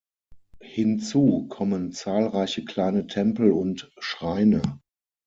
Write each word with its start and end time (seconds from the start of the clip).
Hinzu 0.63 1.45
kommen 1.47 1.91
zahlreiche 1.91 2.65
kleine 2.65 3.05
Tempel 3.05 3.51
und 3.51 3.91
Schreine. 3.99 4.81